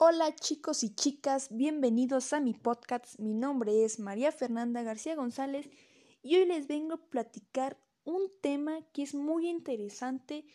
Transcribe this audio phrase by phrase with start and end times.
[0.00, 3.18] Hola chicos y chicas, bienvenidos a mi podcast.
[3.18, 5.68] Mi nombre es María Fernanda García González
[6.22, 10.46] y hoy les vengo a platicar un tema que es muy interesante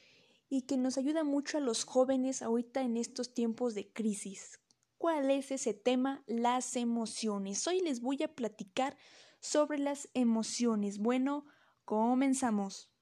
[0.48, 4.62] y que nos ayuda mucho a los jóvenes ahorita en estos tiempos de crisis.
[4.98, 6.23] ¿Cuál es ese tema?
[6.25, 7.68] Las emociones.
[7.68, 8.96] Hoy les voy a platicar
[9.41, 10.99] sobre las emociones.
[10.99, 11.46] Bueno,
[11.84, 12.93] comenzamos.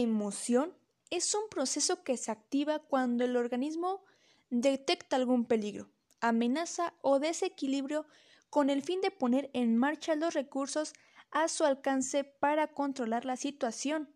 [0.00, 0.74] Emoción
[1.10, 4.02] es un proceso que se activa cuando el organismo
[4.48, 8.06] detecta algún peligro, amenaza o desequilibrio
[8.48, 10.94] con el fin de poner en marcha los recursos
[11.30, 14.14] a su alcance para controlar la situación.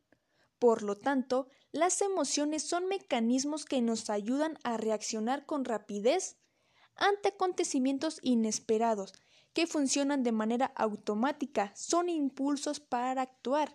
[0.59, 6.37] Por lo tanto, las emociones son mecanismos que nos ayudan a reaccionar con rapidez
[6.97, 9.13] ante acontecimientos inesperados,
[9.53, 13.75] que funcionan de manera automática, son impulsos para actuar.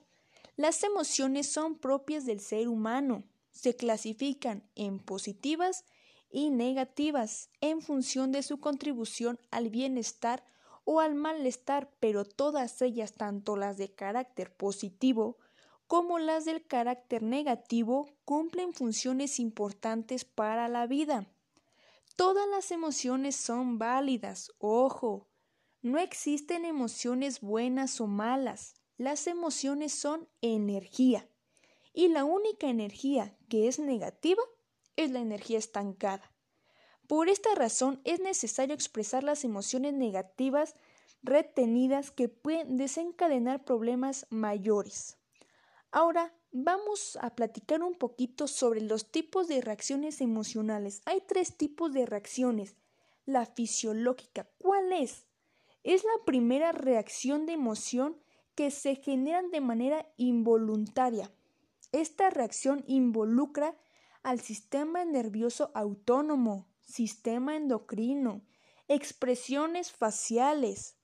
[0.55, 3.23] Las emociones son propias del ser humano.
[3.51, 5.85] Se clasifican en positivas
[6.29, 10.43] y negativas en función de su contribución al bienestar
[10.83, 15.37] o al malestar, pero todas ellas, tanto las de carácter positivo
[15.87, 21.27] como las del carácter negativo, cumplen funciones importantes para la vida.
[22.15, 25.27] Todas las emociones son válidas, ojo,
[25.81, 28.80] no existen emociones buenas o malas.
[29.01, 31.27] Las emociones son energía
[31.91, 34.43] y la única energía que es negativa
[34.95, 36.31] es la energía estancada.
[37.07, 40.75] Por esta razón es necesario expresar las emociones negativas
[41.23, 45.17] retenidas que pueden desencadenar problemas mayores.
[45.89, 51.01] Ahora vamos a platicar un poquito sobre los tipos de reacciones emocionales.
[51.05, 52.75] Hay tres tipos de reacciones.
[53.25, 55.25] La fisiológica, ¿cuál es?
[55.81, 58.21] Es la primera reacción de emoción
[58.61, 61.31] que se generan de manera involuntaria.
[61.91, 63.75] Esta reacción involucra
[64.21, 68.43] al sistema nervioso autónomo, sistema endocrino,
[68.87, 70.95] expresiones faciales,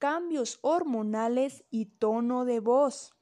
[0.00, 3.14] cambios hormonales y tono de voz.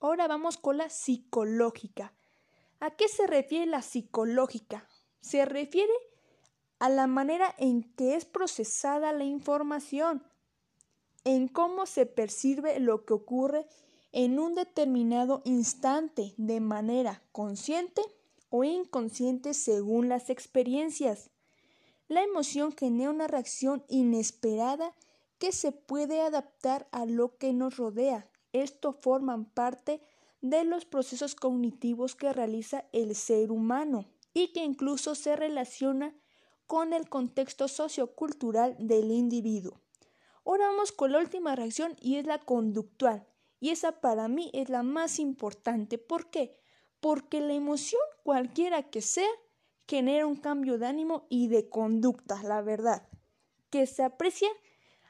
[0.00, 2.12] Ahora vamos con la psicológica.
[2.78, 4.86] ¿A qué se refiere la psicológica?
[5.22, 5.94] Se refiere
[6.78, 10.26] a la manera en que es procesada la información,
[11.24, 13.66] en cómo se percibe lo que ocurre
[14.12, 18.02] en un determinado instante de manera consciente
[18.48, 21.30] o inconsciente según las experiencias.
[22.08, 24.94] La emoción genera una reacción inesperada
[25.38, 28.28] que se puede adaptar a lo que nos rodea.
[28.52, 30.02] Esto forman parte
[30.40, 36.14] de los procesos cognitivos que realiza el ser humano y que incluso se relaciona
[36.66, 39.80] con el contexto sociocultural del individuo.
[40.44, 43.26] Ahora vamos con la última reacción y es la conductual.
[43.60, 45.98] Y esa para mí es la más importante.
[45.98, 46.58] ¿Por qué?
[47.00, 49.28] Porque la emoción, cualquiera que sea,
[49.86, 53.08] genera un cambio de ánimo y de conducta, la verdad,
[53.70, 54.48] que se aprecia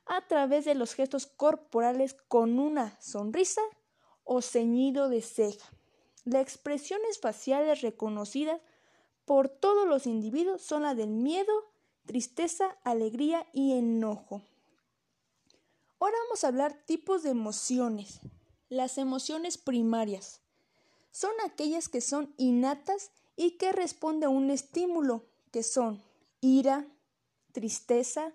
[0.06, 3.60] a través de los gestos corporales con una sonrisa
[4.24, 5.70] o ceñido de ceja.
[6.24, 8.60] Las expresiones faciales reconocidas
[9.24, 11.52] por todos los individuos son la del miedo,
[12.06, 14.42] tristeza, alegría y enojo.
[16.00, 18.20] Ahora vamos a hablar tipos de emociones.
[18.70, 20.40] Las emociones primarias
[21.10, 26.02] son aquellas que son innatas y que responden a un estímulo, que son
[26.40, 26.86] ira,
[27.52, 28.32] tristeza,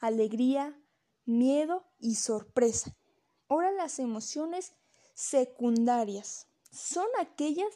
[0.00, 0.78] alegría,
[1.24, 2.94] miedo y sorpresa.
[3.48, 4.74] Ahora las emociones
[5.14, 7.72] secundarias son aquellas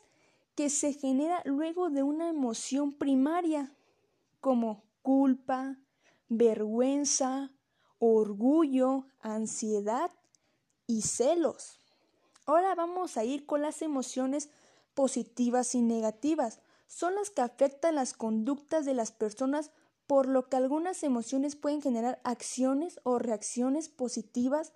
[0.54, 3.74] que se generan luego de una emoción primaria,
[4.40, 5.78] como culpa,
[6.28, 7.50] vergüenza,
[8.04, 10.10] orgullo, ansiedad
[10.88, 11.78] y celos.
[12.46, 14.50] Ahora vamos a ir con las emociones
[14.94, 16.58] positivas y negativas.
[16.88, 19.70] Son las que afectan las conductas de las personas,
[20.08, 24.72] por lo que algunas emociones pueden generar acciones o reacciones positivas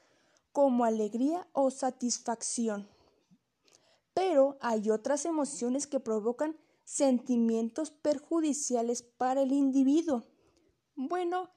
[0.52, 2.88] como alegría o satisfacción.
[4.14, 10.22] Pero hay otras emociones que provocan sentimientos perjudiciales para el individuo.
[10.94, 11.50] Bueno,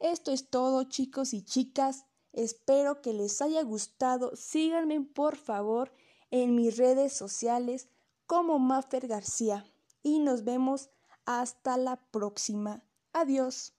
[0.00, 2.04] esto es todo chicos y chicas.
[2.32, 4.36] Espero que les haya gustado.
[4.36, 5.92] Síganme por favor
[6.30, 7.88] en mis redes sociales
[8.26, 9.64] como Maffer García
[10.02, 10.90] y nos vemos
[11.24, 12.82] hasta la próxima.
[13.12, 13.77] Adiós.